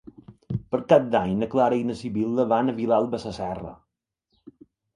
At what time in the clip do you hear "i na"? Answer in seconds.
1.81-1.97